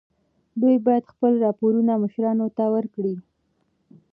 [0.61, 3.15] دوی باید خپل راپورونه مشرانو ته ورکړي.